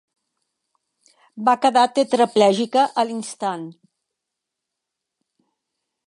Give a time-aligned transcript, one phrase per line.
[1.49, 3.67] Va quedar tetraplègica a l'instant.